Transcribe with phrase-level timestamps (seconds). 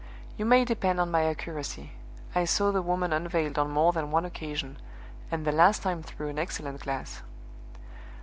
[0.35, 1.91] You may depend on my accuracy.
[2.33, 4.77] I saw the woman unveiled on more than one occasion,
[5.29, 7.21] and the last time through an excellent glass.